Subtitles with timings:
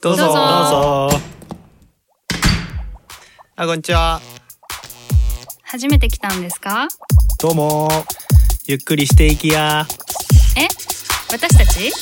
[0.00, 0.24] どうぞ。
[0.24, 0.34] どうぞ。
[0.34, 1.20] どうぞ。
[3.56, 4.20] あこんにちは。
[5.62, 6.88] 初めて来たんですか？
[7.38, 7.88] どうも。
[8.66, 9.86] ゆっくりしていきや。
[10.56, 10.66] え？
[11.30, 11.92] 私たち？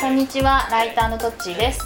[0.00, 1.80] こんにちは、ライターのトッチーです。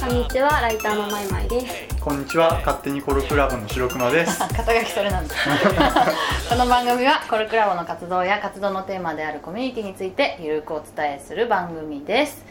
[0.00, 1.87] こんにちは、ライターのまいまいです。
[2.00, 4.38] こんにちは、勝手にコルクラブの白熊です。
[4.56, 5.34] 肩書きそれなんだ。
[6.48, 12.44] この番組はコルクラボの活動や活動のテーマであるコミュニティについてゆるくお伝えする番組です。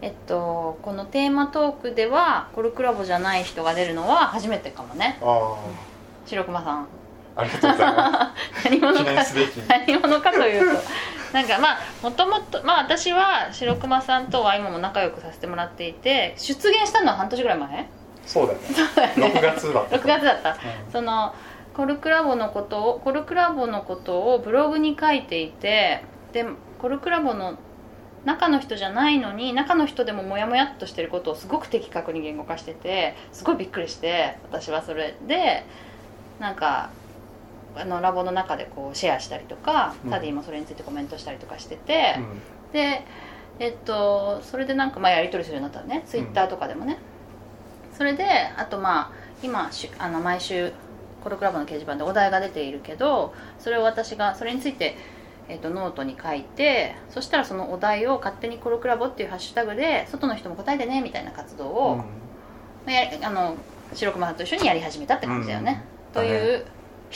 [0.00, 5.18] えっと、このテーマトークではコルクラボじゃない人が出るのは初めてかもね。
[5.22, 5.54] あ
[6.24, 6.88] 白熊さん。
[7.36, 8.34] あ、ありがとうございま
[8.64, 9.10] 何者か
[9.68, 10.82] 何者かというと
[11.34, 18.05] なんかまあもともとまあ私は白熊さんとは今も仲良くさせてもらっていて出現したのは半年ぐらい前す。
[18.26, 18.58] そうだね。
[19.14, 19.96] 6月だった。
[19.96, 20.56] 6月だった、うん。
[20.92, 21.34] その
[21.74, 26.44] コルクラボのことをコルクラボのことをブログに書いていてで
[26.78, 27.58] コルクラボの
[28.24, 35.64] 中の人じゃないのに中の人でもモヤモヤっとしてることをすごく的確に言語化しててすごいびっくりして私はそれで
[36.40, 36.90] なんか
[37.76, 40.10] あのラボの中でこうシェアしたりとか、うん。
[40.10, 42.72] タディもそれについてコメントしたりとかしてて、うん。
[42.72, 43.04] で
[43.58, 46.02] えっとそれでなんかまあやり取りするようになったのね。
[46.06, 46.98] ツイッターとかでもね、
[47.96, 48.24] それで
[48.56, 49.10] あとまあ
[49.42, 50.72] 今しあの毎週
[51.22, 54.96] コルクラブの掲示板でお題が出ているけどそれを私がそれについて、
[55.48, 62.04] えっとノートに書いてそしたらそのお題を勝手にコルクラボっていうハッシュタグで外の人も答えてねみたいな活動を、ま
[62.86, 63.56] あやあの
[63.92, 66.12] 白熊さんと一緒にやり始めたって感じだよね、うん。
[66.12, 66.66] という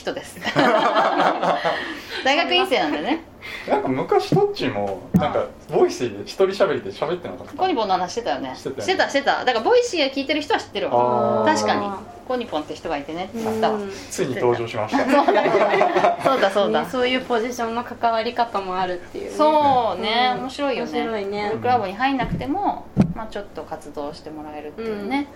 [0.00, 0.38] 人です。
[2.24, 3.24] 大学院生なんでね。
[3.68, 7.54] なんか昔トッチーもなんか Voicy で一人喋りで喋ってなかった。
[7.54, 8.54] コニポンの話してたよね。
[8.54, 8.82] してたよね。
[8.82, 9.44] してたしてた。
[9.44, 11.44] だから Voicy が聞いてる人は知ってるわ。
[11.46, 11.88] 確かに。
[12.26, 13.24] コニポンって人がいてね。
[13.24, 13.72] ってあった
[14.10, 15.04] ついに登場しました。
[16.22, 16.82] そうだそうだ。
[16.82, 16.88] ね。
[16.90, 19.30] そういうポジションの関わり方もあるっていう。
[19.30, 19.36] ね。
[19.36, 20.32] そうね。
[20.36, 20.40] うん。
[20.42, 20.92] 面白いよね。
[20.92, 21.52] 面白いね。
[21.60, 25.26] クラボに入んなくても、まあ、ちょっと活動してもらえるっていうね、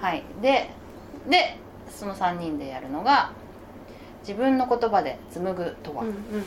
[0.00, 0.22] はい。
[0.42, 0.70] で
[1.28, 1.56] で
[1.90, 3.32] その3人でやるのが
[4.26, 6.44] 自分の言葉で紡ぐとは、うんっうん。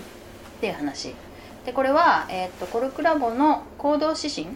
[0.60, 1.14] ていう話。
[1.66, 4.48] でこれは、えー、とコルクラボの行動指針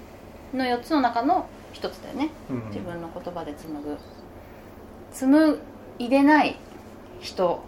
[0.53, 2.29] の4つの中の1つだよね。
[2.49, 3.97] うん自分の言葉で紡ぐ。
[5.13, 5.59] 紡
[5.99, 6.55] いでない
[7.19, 7.61] 人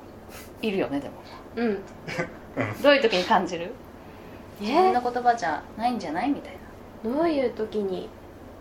[0.61, 1.15] いるよねでも。
[1.55, 1.79] うん。
[2.81, 3.71] どういう時に感じる？
[4.61, 4.65] え？
[4.65, 6.29] 自分の言葉じゃないんじゃない？
[6.29, 6.53] みたい
[7.03, 7.11] な。
[7.17, 8.09] どういう時に？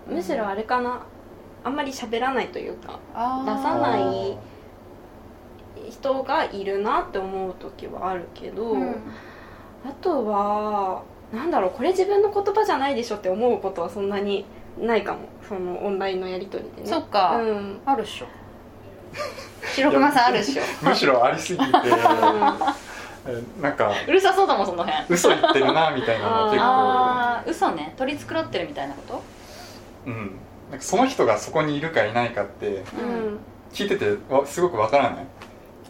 [0.07, 1.03] むしろあれかな？
[1.65, 3.19] あんまり喋らないというか出
[3.63, 4.37] さない
[5.93, 8.91] 人がいるなって思う時はあるけど、うん。
[9.85, 14.45] あとはなんだろうこれ自分の言葉じゃないでしょって思うことはそんなに
[14.79, 15.21] ないかも。
[15.49, 16.89] そのオンラインのやり取りでね。
[16.89, 17.81] そっか、うん。
[17.85, 18.27] あるっしょ。
[19.75, 20.63] 白熊さんあるっしょ。
[20.83, 21.91] むしろありすぎて、え
[23.63, 25.05] なんかうるさそうだもんその辺。
[25.11, 27.95] 嘘言ってるなみたいなの結構、ああ嘘ね。
[27.97, 29.23] 取り繕ってるみたいなこと？
[30.07, 30.15] うん。
[30.71, 33.39] なんかその人がそこにいるかいないかってうん。
[33.73, 35.27] 聞いててわすごくわからない。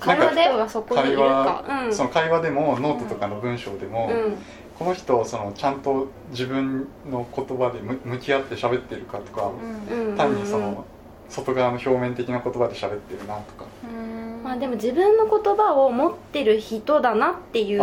[0.02, 0.42] 会話で？
[0.42, 1.94] 人がそこにいるかうん。
[1.94, 4.36] その会話でもノートとかの文章でも、うん。
[4.78, 9.50] この人そのちゃんと自分の言葉で向向き合って喋ってるかとか、
[9.91, 10.10] うん。
[10.10, 10.84] うん単にその
[11.28, 14.42] 外側の表面的な言葉で喋ってるなとか、うん。
[14.42, 17.78] まあでも自分の言葉を持ってる人だなっていう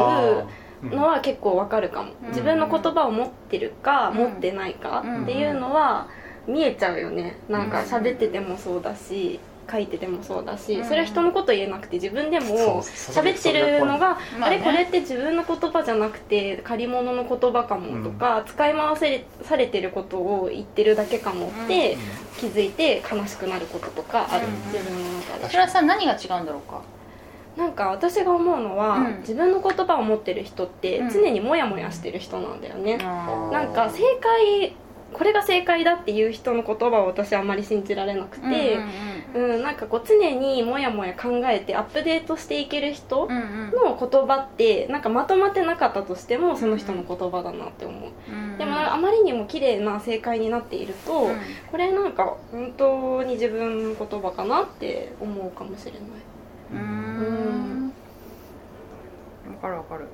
[0.84, 2.28] のは結構わかるかも、うん。
[2.30, 4.18] 自分の言葉を持ってるか、うん。
[4.18, 6.08] 持ってないかうんっていうのは
[6.48, 7.38] 見えちゃうよね。
[7.48, 7.88] なんかうん。
[7.88, 10.86] 喋っててもそうだし書いててもそうだし、うん。
[10.86, 22.00] それは人のこと言えなくて自分でそも喋ってるのが、まあれこれって自分の言葉じゃなくて借り物の言葉かもとか、使い回せされてることを言ってるだけかもってうん。
[22.40, 24.54] 気づいて悲しくなることとかある、うん。
[24.72, 25.48] 自分の中で。
[25.48, 26.82] それはさ何が違うんだろうか？
[27.58, 29.18] なんか私が思うのは、うん。
[29.20, 31.10] 自分の言葉を持ってる人ってうん。
[31.10, 34.74] 常にモヤモヤしてる人なんだよね、あなんか正解
[35.14, 38.90] これが正解だっていう人の言葉を私はあんまり信じられなくーて、うんうん
[39.32, 51.38] うんなんかこう常にモヤモヤ考えてアップデートしていける人うんうんの言葉ってなんかまとまってなかったとしてもその人の言葉だなって思う、うんでもあまりにも綺麗な正解になっていると、うん。
[51.72, 56.02] これなんか本当に自分の言葉かなって思うかもしれない。
[56.74, 57.94] うん。
[59.50, 60.08] わかるわかる。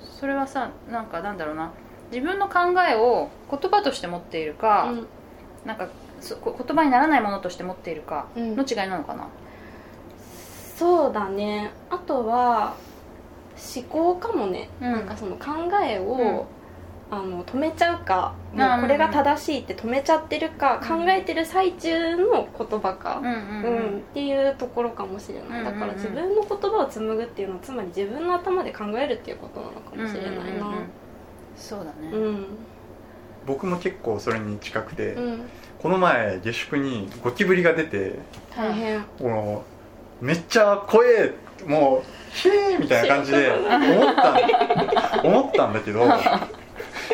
[0.00, 1.70] それはさなんかなんだろうな
[2.12, 5.06] 自分の考えを言葉として持っているか、うん。
[5.66, 5.88] なんか
[6.22, 8.54] 言葉にならないものとして持っているかうん。
[8.54, 9.28] の違いなのかな、
[10.76, 11.72] そうだね。
[11.90, 12.74] あとは
[13.74, 14.92] 思考かもね、うん。
[14.92, 15.46] なんかその考
[15.82, 16.46] えを、
[17.10, 23.36] あの止めちゃうかうんもうこれが正しいって止めちゃってるか、考えてる最中の言葉か、うんううん。
[23.36, 25.64] うんっていうところかもしれない、うんうんうん。
[25.64, 30.40] だから自分の言葉を紡ぐっていうのはつまり自分の頭で考えるっていうことなのかもしれないな。
[30.40, 31.01] うんうんうんうん
[31.56, 32.46] そうだね、うん。
[33.46, 35.42] 僕も結構それに近くて、うん。
[35.80, 38.18] この前下宿にゴキブリが出て
[38.56, 39.04] 大変。
[39.20, 39.64] も
[40.20, 41.34] うめっちゃ怖え
[41.66, 46.06] もうヒーみたいな感じで思ったん思ったんだけど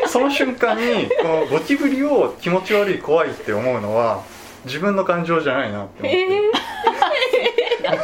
[0.07, 4.23] その瞬間にこのゴキブリを気持ち悪い怖いって思うのは
[4.65, 7.99] 自分の感情じゃないなって思って、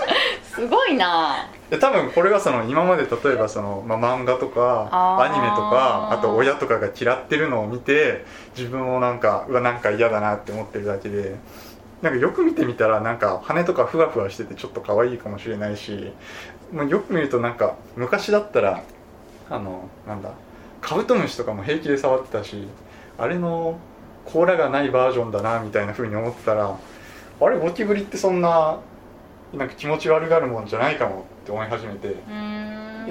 [0.56, 1.48] すごいな。
[1.52, 8.24] で多分これがその今まで例えばその、まあ、漫画とかアニメとかあと親とかが嫌ってるのを見て
[8.56, 11.36] 自分もなんかうわなんか嫌だなって思ってるだけで
[12.04, 16.12] なんかよく見てみたらなんか羽とかふわふわしててちょっと可愛いかもしれないし、
[16.72, 18.84] まあ、よく見るとなんか昔だったら
[19.50, 20.32] あのなんだ
[20.82, 22.68] カブトムシとかも平気で触ってたし
[23.18, 23.80] あれの
[24.26, 26.78] 甲羅がないバージョンだなみたいな風に思ってたら
[27.42, 28.80] あれゴキブリってそんな
[29.54, 32.16] なんか気持ち悪がるもんじゃないかもって思い始めて。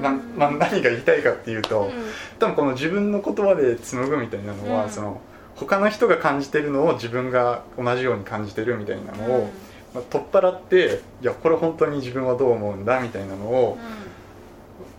[0.00, 1.88] なまあ、何が言いたいかっていうと、
[2.40, 4.90] 多分この自分の言葉で紡ぐみたいなのは、うん。
[4.90, 5.20] その
[5.54, 9.50] 他の人が感じてるのを自分が同じように感じてるみたいなのを、
[9.94, 13.78] まあ、取っ払っていやこれ本当に自分はどう思うんだみたいなのを、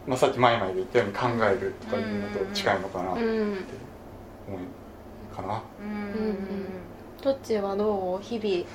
[0.08, 3.42] まあ、さっき前々で言ったように考えるとかいうのと近いのかなってうん。
[3.42, 3.50] 思
[5.34, 5.62] うかな。
[5.82, 6.38] うんうんうん。
[7.22, 8.24] どっちはどう？
[8.24, 8.66] 日々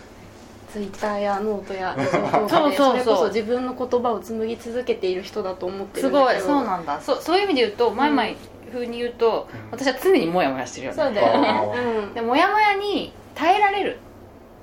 [0.72, 1.96] ツイッターやノートや
[2.48, 2.92] そうそうそう。
[2.92, 6.46] それこそ自分の言葉を紡ぎ続けている人だと思ってるすんだけど。
[6.46, 6.56] ごい。
[6.56, 7.00] そうなんだ。
[7.00, 8.24] そうそういう意味で言うと前々
[8.72, 9.70] 風に言うと、うん。
[9.72, 11.02] 私は常にモヤモヤしてるよね。
[11.02, 12.02] そうだよね。
[12.10, 12.14] ん。
[12.14, 13.98] でモヤモヤに耐えられる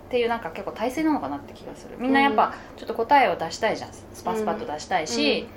[0.08, 1.96] っていうなんか結構耐性なのかなって気がする。
[2.00, 3.90] みんなやっぱちょっと答えを出したいじゃん。
[3.92, 5.48] スパスパッと出したいし、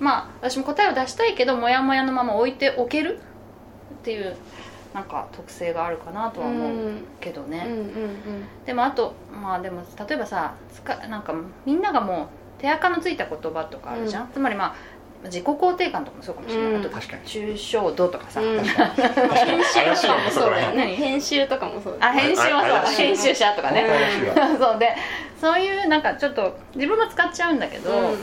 [0.00, 3.20] まあ私も答えを出したいけどモヤモヤのまま置いておける
[4.00, 4.36] っていう
[4.94, 6.72] なんか特性があるかなとは思う
[7.20, 7.72] けどね、うん。
[7.72, 11.34] うんでもあとまあでも例えばさつかなんか
[11.64, 12.24] みんながも
[12.58, 14.74] う手垢のついた言葉とかあるじゃん、つまりまあ
[15.24, 16.80] 自己肯定感とかもそうかもしれない、うん。
[16.80, 17.22] あと確かに。
[17.24, 18.58] 抽象度とかさ、うん。
[18.58, 18.94] うん確かに。
[18.94, 20.86] 怪しいよねそそうだよね。
[20.94, 23.86] 編集とかもそうだあ編集はそう編集者とかね、
[24.58, 24.94] そうで
[25.40, 28.16] そういうなんかちょっと自分も使っちゃうんだけど、うんうん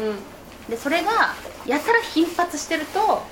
[0.70, 1.34] でそれが
[1.66, 3.24] やたら頻発してると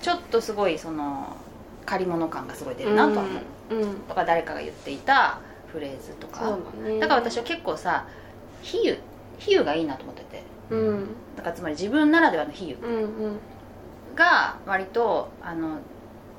[0.00, 1.36] ちょっとすごいその
[1.86, 3.40] 借り物感がすごい出るなとは思
[3.70, 5.40] う、うんとか誰かが言っていた
[5.72, 6.40] フレーズとか。
[6.40, 6.98] だね。
[6.98, 8.06] だから私は結構さ
[8.62, 8.98] 比喩
[9.38, 10.42] 比喩がいいなと思ってて。
[10.70, 11.06] うん。
[11.36, 13.38] だからつまり自分ならではの比喩うんうん。
[14.14, 15.78] が割とあの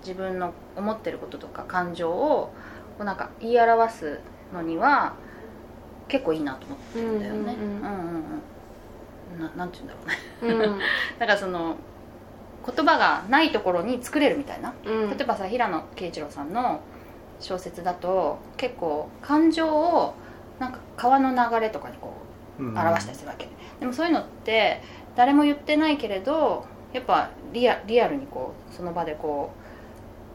[0.02, 2.52] 自分の思ってることとか感情を
[2.98, 4.20] こうなんか言い表す
[4.54, 5.14] のには
[6.08, 7.40] 結構いいなと思ってるんだよね。
[7.40, 7.78] うんうんうん。
[7.78, 8.24] うんうん
[9.36, 9.40] うん。
[9.40, 10.66] ななんて言うんだろうね。
[10.72, 10.80] うん。
[11.20, 11.78] だからその
[12.66, 14.74] 言葉がないところに作れるみたいな。
[14.86, 15.10] うん。
[15.10, 16.82] 例えばさ平野啓一郎さんの
[17.40, 20.14] 小説だと結構感情を
[20.60, 22.14] なんか川の流れとかにこ
[22.60, 22.78] ううん。
[22.78, 23.48] 表したりするわけ、
[23.80, 24.82] でもそういうのって
[25.16, 29.52] 誰も言ってないけれどやっぱリアリアルにこうその場でこ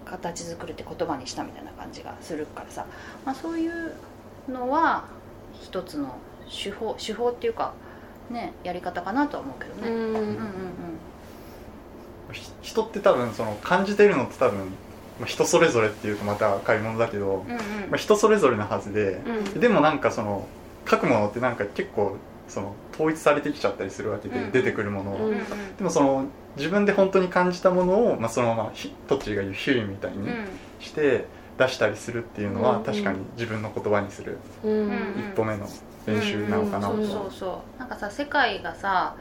[0.04, 2.86] う形作るって言葉にしたみたいな感じがするからさ、
[3.24, 3.94] まあ、そういう
[4.48, 5.04] のは
[5.60, 6.16] 一つの
[6.48, 7.74] 手法手法っていうか
[8.30, 9.94] ねやり方かなとは思うけどね、うん。
[9.94, 10.26] うん、うんうん。
[10.26, 10.36] ひ
[12.62, 14.64] 人って多分その感じてるのって多分、ま
[15.22, 17.58] あ、人それぞれっていうとまた買い物だけど、うんうん。
[17.58, 17.62] ま
[17.94, 19.20] あ、人それぞれなはずで、
[19.54, 19.60] うん。
[19.60, 20.46] でもなんかその
[20.88, 22.16] 書くものってなんか結構
[22.48, 25.38] その統一されてきちゃったりするわけで、うん出てくるものを、うんうん。
[25.76, 26.26] でもその
[26.56, 30.26] 自分で本当に感じたものを、まあ、そのままひトッチーが言う比喩みたいにうん。
[30.26, 30.46] うん
[30.78, 31.24] して
[31.58, 34.90] 出したりするっていうのは、うん確かに自分の言葉にするうんうん。
[34.90, 35.66] 一歩目の
[36.06, 37.80] 練習なのかなと、そうそうそう。
[37.80, 39.16] なんかさ世界がさ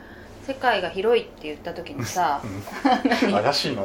[0.45, 3.31] 世界が広いって言った時にさうん。
[3.31, 3.83] 怪しいな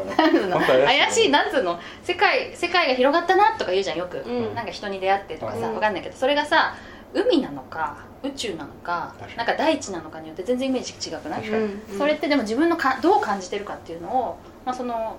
[0.85, 1.79] 怪しいなんつうの？
[2.03, 4.55] 世界世界が広がったなとか言うじゃんよく、うん。
[4.55, 5.75] なんか人に出会ってとかさ、うん。
[5.75, 6.17] わかんないけど。
[6.17, 6.75] それがさ
[7.13, 11.43] 海なのか宇宙なのかなんか大地なのかによって全然イメージ違くない、
[11.99, 15.17] それってでも自分のかどう感じてるかっていうのを、まあ、その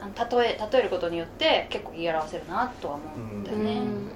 [0.00, 4.10] あの例え例えることによって結構言い表せるなとは思うんだよね、うん。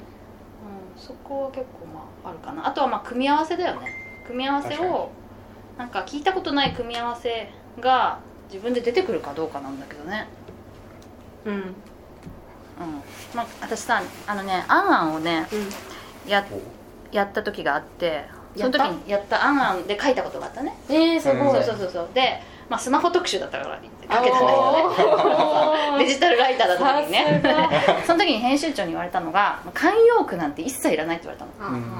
[0.96, 2.66] そこは結構まああるかな。
[2.66, 3.88] あとはまあ組み合わせだよね。
[4.26, 5.10] 組み合わせを
[5.80, 7.48] なんか聞いたことない組み合わせ
[7.80, 8.18] が
[8.52, 10.28] 自分で出てくるかどうかなんだけどね。
[11.46, 11.54] うん。
[11.54, 11.64] うん。
[13.34, 15.46] まあ私さあのね「あんあん」をね
[16.26, 16.46] や
[17.10, 20.76] やった時があってその時にやった「あんあん」で書いたことがあったね。
[20.90, 21.64] えー、すごい。
[21.64, 22.08] そうそうそうそう。
[22.12, 24.42] で、まあ、スマホ特集だったから書けたんだけどね。
[24.46, 27.42] あ デジタルライターだった時にね。
[28.06, 31.72] その時に編集長に言われたのが慣用句なんて一切いらないって言われたの。
[31.72, 31.94] がうん。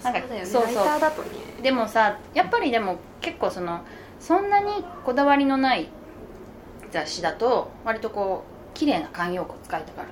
[0.00, 0.46] そうだよね。
[0.46, 0.74] そうそう。
[0.76, 1.28] ライターだとね。
[1.62, 3.80] でもさやっぱりでも結構その
[4.20, 5.88] そんなにこだわりのない
[6.92, 10.08] 雑誌だと割とこう綺麗な慣用句を使いたがる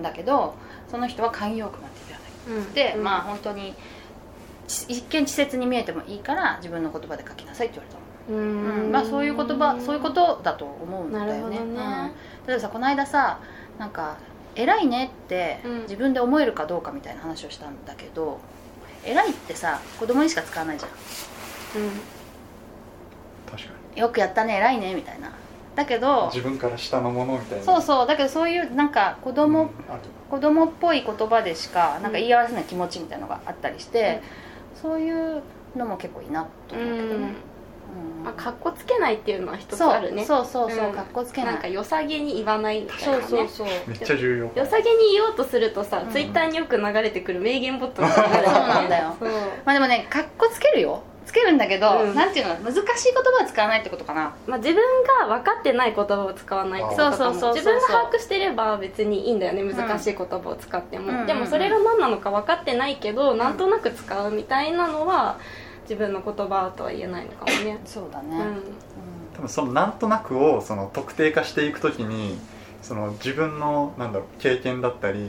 [0.00, 0.54] んだけど
[0.90, 2.58] その人は慣用句なんていらない。
[2.58, 2.72] うん。
[2.72, 3.04] で、うん。
[3.04, 3.74] まあ本当に
[4.66, 8.88] ち一見稚拙に見えてもいいから自分の言葉で書きなさいって言われたのううん。
[8.88, 11.30] んまあ、そういう言葉そういうことだと思うんだよね。
[11.32, 11.58] なるほどね。
[11.58, 11.76] うん。
[12.46, 13.40] 例えばさこの間さ
[13.78, 14.16] なんか
[14.54, 15.80] 偉いねってうん。
[15.82, 18.38] 自分で思えるかどうかみたいな話をしたんだけど
[19.04, 20.90] 偉いってさ子供にしか使わないじゃん。
[23.50, 25.32] 確かよくやったね偉いねみたいな。
[25.76, 27.64] だけにど自分から下のものみたいな。
[27.64, 28.06] そうそう。
[28.06, 29.68] だけどそういうなんか子供、うん。
[30.30, 34.22] 子供っぽい言葉でしかなんか言い表せない気持ちみたいなのがあったりして、
[34.80, 35.42] そういう
[35.76, 37.34] のも結構いいなとうん思うけどね、うん
[38.24, 40.24] まあ、かっこつけないっていうのは一つあるね。
[40.26, 40.92] そうそうそう、うん。
[40.92, 41.52] かっこつけない。
[41.54, 43.22] なんか良さげに言わないみたいなね。
[43.22, 43.66] そうそうそう。
[43.86, 44.52] めっちゃ重要。
[44.54, 46.12] 良さげに言おうとするとさ、うん。
[46.12, 48.44] ツイッターによく流れてくる名言ボットみたいになる。
[48.44, 49.16] そうなんだよ。
[49.64, 51.02] まあでもねかっこつけるよ。
[51.24, 52.14] つけるんだけど、うん。
[52.14, 52.56] なんていうの？
[52.56, 52.82] 難しい
[53.14, 54.34] 言葉を使わないってことかな。
[54.46, 54.82] まあ、自分
[55.20, 57.16] が分かってない言葉を使わないってことかも。
[57.16, 61.26] そうそうそうそう自分が把握してれば別にいいんだよね難しい言葉を使っても、うん。
[61.26, 65.38] でもそれが何なのか分かってないけど、なんとなく使うみたいなのは
[65.90, 68.62] 自分の言葉とは言えないのかもね、そうだね、うん。
[69.34, 72.38] 多分そのなんとなくをその特定化していくときに
[72.80, 75.28] その自分のなんだろう経験だったり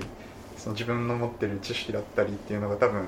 [0.58, 3.06] その自分の持ってる知識だったりっていうのが多分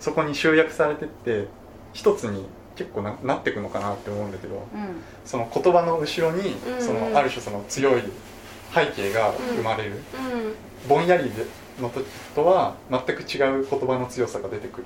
[0.00, 1.46] そこに集約されてって
[1.92, 5.02] 一つに結構ななっていくのかなって思うんだけどうん。
[5.26, 6.80] その言葉の後ろにうん。
[6.80, 8.02] そのある種その強い
[8.74, 9.98] 背景が生まれる、うん。
[10.88, 11.30] ぼんやり
[11.80, 14.84] の時とは全く違う言葉の強さが出てくる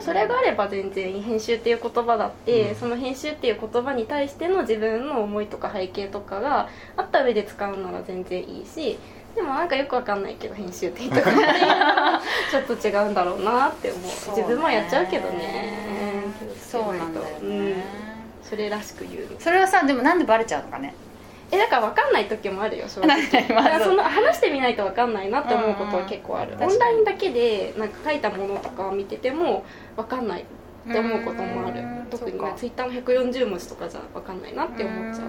[0.00, 2.76] それがあれば全然編集っていう言葉だって、うん。
[2.76, 8.98] その編集っていう言葉に対しての自分の思いとか背景とかがあった上で使うなら全然いいし
[9.34, 14.02] でもなんかよくわかんないけど編集って言いたくないちょっと違うんだろうなって思う。
[14.36, 16.24] 自分もやっちゃうけどね。
[16.60, 17.74] そうなんだよね、うん。
[18.42, 20.94] それらしく言うそれはさでもなんでバレちゃうのかね
[21.50, 23.30] えだから分かんない時もあるよ正直。
[23.30, 29.64] だからその話してみないと分かんないなって思うことは結構ある、うんうんオンラインだけでなんか書いたものとかを見てても
[29.96, 31.80] 分かんないって思うこともある。
[31.80, 32.52] うん特にそうか。
[32.54, 35.26] ツイッターの140文字とかじゃ分かんないなって思っちゃう。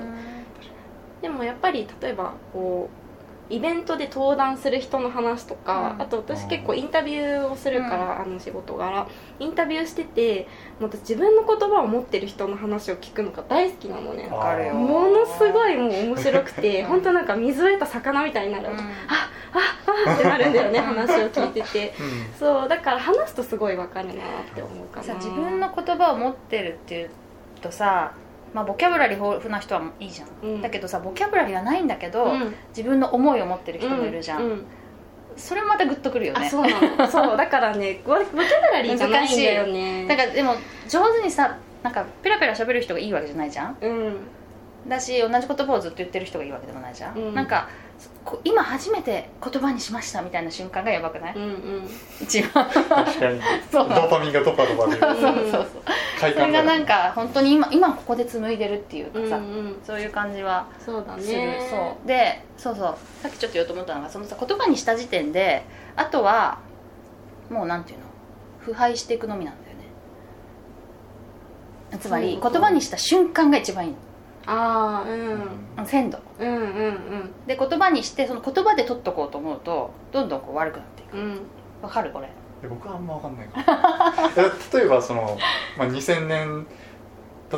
[1.21, 3.06] でもやっぱり例えばこう
[3.49, 6.01] イベントで登壇する人の話とか、うん。
[6.01, 9.07] あと私結構インタビューをするから、あの仕事柄。
[9.39, 10.47] インタビューしてて
[10.79, 14.27] 私自分の言葉を持ってる人の話を聞くのが大好きなのね。
[14.29, 14.73] わかるよ。
[14.73, 16.87] ものすごいもう面白くてうん。
[16.87, 18.77] 本当なんか水を得た魚みたいになる、うん。
[18.77, 18.81] あ
[20.07, 21.93] あってなるんだよね話を聞いてて。
[21.99, 22.33] うん。
[22.37, 24.17] そうだから話すとすごいわかるなっ
[24.53, 25.03] て思うかな。
[25.03, 27.09] さ自分の言葉を持ってるっていう
[27.61, 28.13] とさ
[28.53, 30.61] まあボキャブラリー豊富な人はいいじゃん、うん。
[30.61, 32.55] だけどさボキャブラリーがないんだけど、うん。
[32.69, 34.63] 自分の思いを持ってる人もいるじゃん、うう
[35.35, 36.47] それもまたグッとくるよね。
[36.47, 36.69] あそう
[37.11, 40.07] そうだからねボボキャブラリーじゃないんだよね。
[40.07, 40.55] だからでも
[40.89, 43.77] 上手にさなんかペラペラ喋る人がいいわけじゃないじゃん。
[43.81, 44.17] うん。
[44.87, 47.35] だし同じ言葉をずっと言ってる人がいいわけでもないじゃん、うん。
[47.35, 47.71] なんかこ
[48.43, 51.89] 今初めて言葉にしましたみたいな瞬間がやばくない、うんうん。
[52.21, 52.69] 一番。
[52.69, 53.41] 確かに。
[53.71, 53.89] そう。
[53.89, 54.99] ドーパミンがドパドパ出る。
[54.99, 55.67] そうそうそう。
[56.19, 59.75] 快それがなんか本当に今今ここで紡いでるっていうかうんうさ、ん。
[59.85, 60.65] そういう感じは。
[60.79, 62.07] そうだする、ねそう。
[62.07, 62.95] でそうそう。
[63.21, 65.63] さっきちょっと言おうと思ったのがそのさ言葉にした時点で
[65.95, 66.59] あとは
[67.49, 68.05] もうなんていうの？
[68.59, 69.83] 腐敗していくのみなんだよね。
[71.99, 73.95] つまり言葉にした瞬間が一番いい
[74.47, 75.39] ああうん。
[75.77, 76.17] の鮮度。
[76.39, 81.17] うんうんで言葉にしてその言葉で取っとこうと思うとどんどんこう悪くなっていく。
[81.17, 81.23] うん。
[81.23, 81.39] うん
[81.81, 82.11] わかる？
[82.11, 82.29] これ。
[82.63, 84.29] え僕はあんま分かんないかも。
[84.73, 85.37] え例えばその、
[85.77, 86.65] まあ、2000年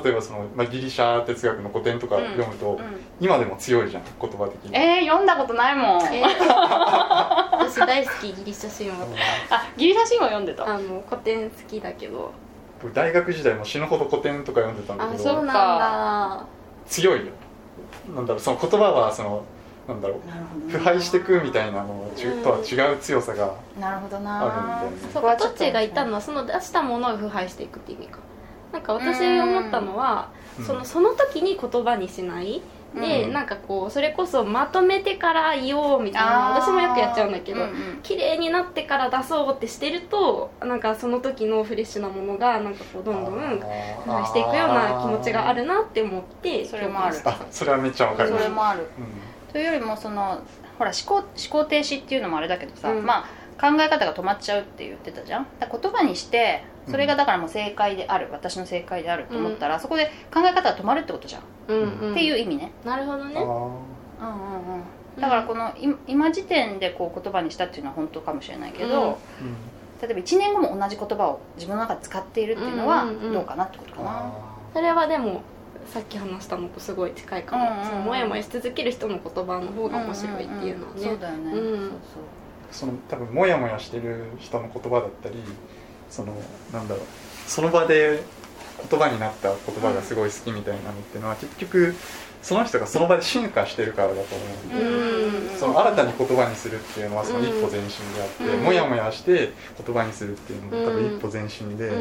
[0.03, 2.79] 例えばその、まあ、ギリシャ哲学の古典とか読むと、
[3.19, 4.77] 今でも強いじゃん言葉的に。
[4.77, 6.01] えー、読んだことないもん。
[6.13, 6.25] えー。
[7.60, 9.08] 私大好きギリシャ神話。
[9.50, 10.65] あギリシャ神話読んでた？
[10.67, 12.31] あの古典好きだけど。
[12.84, 15.24] 僕大学時代も死ぬほど古典とか読んでたんだあけど。
[15.24, 16.46] そうなんだ
[16.89, 17.31] 強いよ。
[18.13, 19.46] なんだろうその言葉はその
[19.88, 20.19] なんだろ
[20.67, 26.13] う腐敗してくみたいなのちゅとは違う強さがなるほどあるなんだよねそうこはちょっとどっちが言ったの？
[26.13, 28.19] はその出したものが腐敗していくって意味か。
[28.72, 30.29] なんか私思ったのは
[30.60, 30.65] うん。
[30.65, 32.62] そのその時に言葉にしない
[32.96, 33.34] で、うん。
[33.34, 37.75] なんかこうそれこそまとめてから言おうみたいな私もよくやっちゃうんだけど、うんうん。
[38.03, 43.60] 綺麗になってから出そうってしてるとなんかその時のフレッシュなものがなんかこうどんどん
[44.25, 47.17] していくような気持ちがあるなって思ってそれもある。
[47.25, 48.81] あそれはめっちゃわかるそれもある。
[48.81, 49.51] うん。
[49.51, 50.41] というよりもその
[50.77, 53.05] ほら思考思考停止っていうのもあれだけどさ、うん。
[53.05, 55.48] まあ考え方が止まっちゃうって言ってたじゃん？
[55.60, 62.12] だ言葉にしてそれがだからもう正解である、私の正解であると思ったら、そこで考え方が止まるってことじゃん、うんうん。
[62.12, 63.36] っていう意味ね、なるほどね。
[63.36, 65.22] うんうんうん。
[65.22, 69.08] だからこのい今時点でこう言葉にしたっていうのは本当かもしれないけど、うん。
[69.08, 69.16] うん
[70.01, 73.34] 例えば1年後も同じ言葉を自分の中で使っているっていうのはうんうんうん。
[73.34, 74.32] どうかなってことかな、あ
[74.74, 75.42] それはでも
[75.88, 81.04] さっき話したのとすごい近いかも、うんうんもやもやし続ける人の言葉の方が面白いっていうのはね、んんん。
[81.04, 81.58] そうだよね、うん。
[81.58, 81.92] そうー
[82.71, 85.35] その多分モヤモヤしてる人の言葉だったり
[86.09, 86.33] その
[86.71, 87.03] なんだろう
[87.47, 88.23] その場で
[88.89, 91.95] 言葉になった言葉がすごい好きみたいなのっていうのは結局
[92.41, 94.45] その人がその場で進化してるからだと思
[94.79, 95.59] うんうん。
[95.59, 98.63] その新たに言葉にするっていうのはその一歩前進であって、うん。
[98.63, 99.51] もやもやして
[99.85, 101.91] 言葉にするっていうのも多分一歩前進で、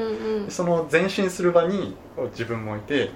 [0.48, 1.96] その前進する場に
[2.30, 3.10] 自分もいて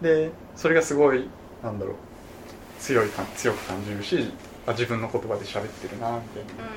[0.00, 1.28] でそれがすごい
[1.62, 1.94] なんだろう
[2.80, 4.32] 強いか強く感じるし
[4.66, 6.70] あ自分の言葉で喋ってるなみたいな。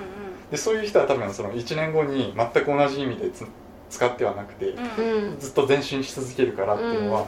[0.52, 3.46] でそういう人は多分その1年後に全く同じ意味でつ
[3.90, 4.84] 使ってはなくて、うん。
[4.84, 5.32] うん。
[5.32, 7.28] うんずっと前進し続けるからっていうのは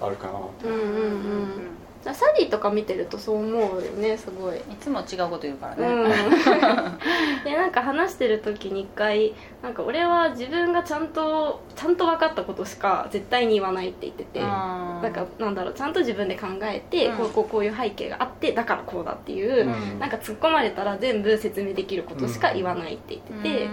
[0.00, 0.32] あるかな。
[0.32, 1.76] と、うんうんうん
[2.14, 4.58] サリーとか見てるとそう思うよねすごい。
[4.58, 6.08] いつも違うこと言うからね、うん、
[7.44, 17.16] でなんか話してる時に一回なんか俺は自分がちゃんとちゃんと分かったことしか絶対に言わないって言ってて、なんかなんだろうちゃんと自分で考えて、うん。
[17.16, 19.98] こうこうこういう背景があってだからこうだっていう、うん。
[19.98, 23.68] なんか突っ込まれたら全部説明できることしか言わないって言ってて、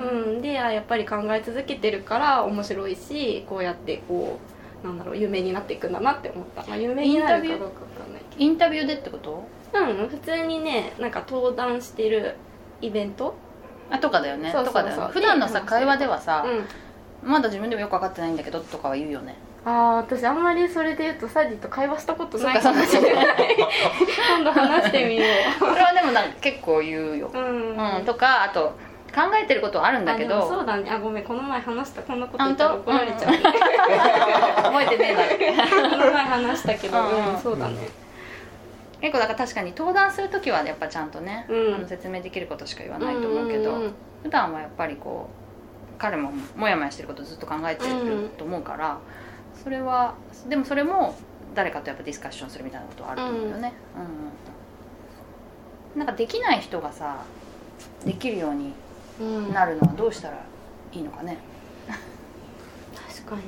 [0.00, 0.42] うん。
[0.42, 4.51] であやっぱり考え続けてるから面白いしこうやってこう
[4.82, 9.44] なんだろう有名になっていくんだなって思った、まあ、有名になるかどうかわかんないけインタビューでってこと？
[9.72, 12.36] どうん普通にねなんか登壇してる
[12.80, 13.34] イベント？
[13.90, 14.50] あとかだよね。
[14.50, 14.82] そうそうそう。
[14.84, 15.12] とかだよね。
[15.12, 16.44] 普段のさで会話ではさ、
[17.24, 17.30] うん。
[17.30, 19.36] まだ自分でもよく分かってないんだけどとかは言うよね。
[19.64, 22.60] ああ私あんまりそれで言うとサディと会話したことない。
[22.60, 23.26] かもしれない
[24.36, 25.24] 今度話してみよ
[25.60, 28.72] それはでもなんか結構言うよ、ううん、うん、とかあと
[29.14, 30.90] 考えてることはあるんだけあでもそどうだね。
[30.90, 33.34] あごめんこの前話したこんなこと言ったら怒られちゃう、
[34.72, 35.90] 覚えてねえだろ。
[35.90, 37.88] この前話したけど、うんうん、そうだね。
[39.00, 41.74] 結構だから確かに登壇する時はやっぱちゃんとね、うん。
[41.74, 43.94] あの説明できることしか言わないと思うけど、んんん。
[44.22, 48.98] 普段はやっぱりこう彼もモヤモヤしてることずっと考えてると思うから、
[49.62, 50.14] それは
[50.48, 51.16] でもそれも
[51.54, 54.02] 誰かとやっぱディスカッションするみたいなことはあると思うよね、うん。
[54.02, 54.08] うん
[55.96, 57.22] なんかできない人がさ
[58.04, 58.72] できるようにうん
[59.52, 60.44] なるのはどうしたら
[60.92, 61.38] いいのかね、
[63.08, 63.42] 確かに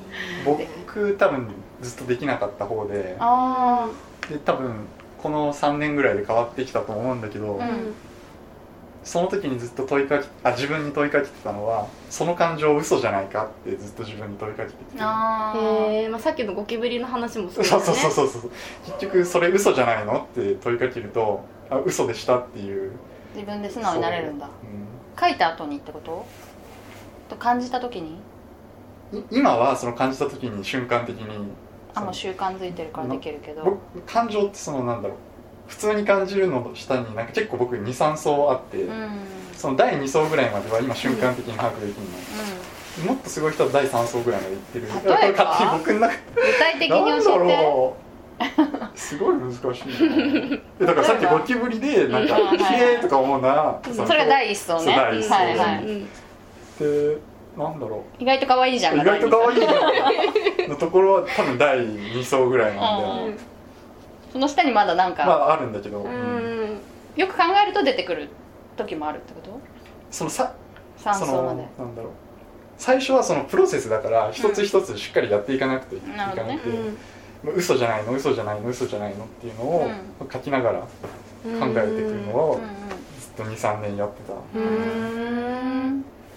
[0.45, 1.49] 僕多分
[1.81, 3.89] ずっとできなかった方であ
[4.29, 4.87] で多分
[5.25, 7.23] この3年ぐらいで変わってきたと思うん。
[7.23, 7.95] だけど、うん。
[9.05, 18.51] その時にずっと問いかけあ自分に問いかけてたのはその感情嘘じゃないかってずっと自分に問いかけてきてあへえ、まあ、さっきのゴキブリの話もそうそうよねそうそうそうそう
[18.87, 22.93] 結局それ嘘じゃないのって問いかけるとあ嘘でしたっていう、
[23.35, 24.39] 自分で素直になれるん。
[24.39, 24.84] だうん。
[25.19, 26.27] 書いた後にってこと？
[27.29, 28.19] と感じた時に？
[29.31, 31.27] 今はその感じた時に瞬間的に
[31.95, 33.65] あもう習慣づいてるからできるけど。
[33.65, 35.17] 僕感情ってそのなんだろう。
[35.67, 38.93] 普通に感じるのの下になんか結構僕23層あって、うん。
[38.93, 39.11] うん
[39.55, 44.89] その第2層ぐらいまでは今瞬間的に把握できるの、もっとすごい人は第3層ぐらいまでいってる。
[44.89, 45.79] 例えば？
[45.79, 47.95] 僕の中具体的になんだ教えて
[48.95, 49.73] すごい難しいな
[50.81, 53.79] えだからさっきゴキブリでなんか「うんひえ」とか思うな。
[53.83, 54.95] それが第一層ね。
[54.97, 55.85] 第一層はいはい。
[55.85, 56.09] うん
[56.79, 57.19] で
[57.57, 63.39] なんだろ意外と可愛いじゃうん意外と可愛いのところは多分第2層ぐらいなんで、うん。
[64.33, 66.11] その下にまだなんか、まああるんだけど、うん。
[66.11, 66.15] う
[66.65, 66.81] ん。
[67.15, 68.29] よく考えると出てくる
[68.77, 69.51] 時もあるってこと？
[70.11, 70.53] そのさ
[70.99, 71.65] 3その層まで。
[71.79, 72.13] なんだろう。
[72.77, 76.45] 最初はそのプロセスだから一つ一つしっかりやっていかなくていけなくて、う
[77.53, 78.13] 嘘じゃないの？
[78.13, 78.69] 嘘じゃないの？
[78.69, 79.25] 嘘じゃないの？
[79.25, 79.91] っていうのを
[80.33, 80.87] 書きながら考
[81.45, 82.61] えていくのを
[83.21, 84.35] ずっと23年やってた、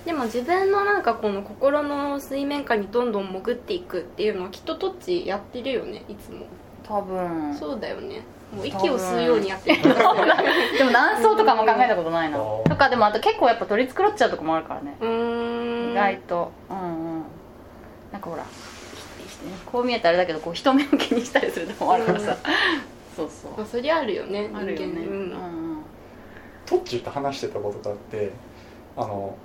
[0.06, 6.04] でも自分のなんかこの心の水面下にどんどん潜っていくっていうのはきっとトッチやってるよね？
[6.10, 6.46] いつも。
[6.84, 7.54] 多分。
[7.56, 8.22] そうだよね。
[8.54, 9.84] もう息を吸うようにやってる。
[9.84, 12.38] でも何層とかも考えたことないな。
[12.38, 12.64] うん。
[12.64, 14.96] とかでもあと結構やっぱ取り繕っちゃうとこもあるからね。
[15.02, 16.52] 意外と。
[16.70, 17.24] うんうん。
[18.12, 18.46] なんかほら
[19.66, 22.38] こう見えたらあれだけどこう人目を気にしたりするとこもあるからさ、
[23.16, 23.52] そうそう。
[23.58, 25.78] まあそりゃあるよねあるよね、人間うんうん。
[26.66, 28.32] トッチーと話してたことがあって
[28.96, 29.38] あの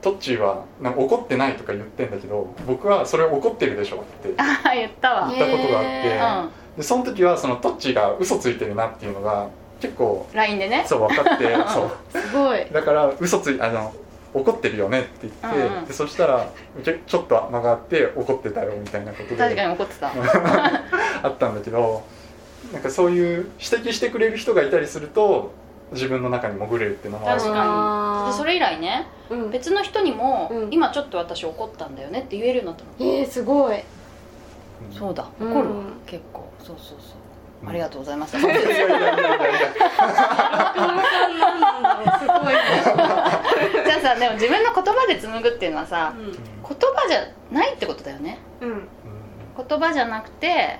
[0.00, 5.28] トッチーはなんか怒ってないとか言ってんだけど僕はそれ怒ってるでしょってああ言ったわ。
[5.28, 6.76] 言ったことがあって、へうん。
[6.76, 9.48] でその時はそのトッチーが嘘ついてるなっていうのが
[9.80, 13.92] 結構 LINE でねそう分かってそうすごいだから嘘ついあの
[14.34, 15.84] 怒ってるよねって言って、うんうん。
[15.86, 16.50] でそしたら
[16.82, 19.36] ちょちょっと間があって怒ってたよみたいなことで。
[19.36, 20.10] 確かに怒ってた。
[21.22, 22.02] あったんだけど
[22.72, 25.52] なんかそういう指摘してくれる人がいたりすると
[25.92, 27.40] 自分の中に潜れるっていうのもある。
[27.40, 28.32] 確かに。
[28.32, 29.50] でそれ以来ねうん。
[29.50, 30.68] 別の人にも、うん。
[30.70, 33.76] 今ちょっと私怒ったんだよねって言えるようになったのえー、すごい。
[33.76, 33.82] うん
[34.92, 35.50] そうだうん。
[35.50, 35.74] 怒るわ、
[36.06, 36.48] 結構。
[36.60, 37.27] そうそうそう、うん
[37.66, 38.36] ありがとうございます。
[38.38, 38.42] い。
[38.42, 38.54] やい。
[38.54, 38.68] やい。
[43.84, 45.68] じゃあさでも自分の言葉で紡ぐってい。
[45.68, 47.74] うのはさうん言葉じゃない。
[47.74, 48.88] ってことだよねうんうん
[49.68, 50.78] 言葉じゃなくて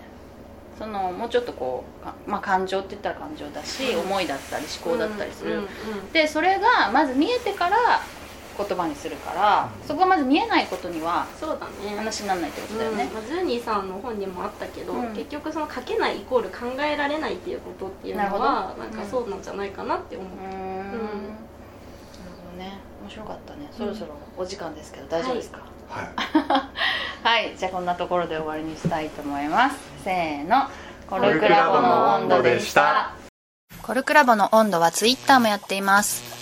[0.79, 4.27] そのもうちょっとこうかまあ感情って言ったら感情だし、思い。
[4.27, 5.69] だったり思考だったりする、うんうん
[6.13, 7.77] でそれがまず見えてから
[8.59, 11.97] 言葉にするから、うんそこがまず見えないことにはそうだね。
[11.97, 13.13] 話にならないってことだよね、うん。
[13.15, 15.15] まあ、ズーニーさんの本にもあったけど、うん。
[15.15, 20.47] 結局その書けないイコール考えられないっていうことっていうのはなんかそうなんじゃないかなって思う、うーん。
[20.47, 20.99] なる
[22.45, 22.79] ほどね。
[23.03, 23.69] 面白かったね。
[23.71, 25.61] そろそろお時間ですけど大丈夫ですか？
[25.89, 26.09] はい。
[27.23, 29.77] はい、じゃあこんなところで終わりにしたいと思います。
[30.05, 30.69] せーの。
[31.09, 33.13] ココルクラボの温度でした。
[33.83, 36.38] コルクラボの温度はツイッターもやっています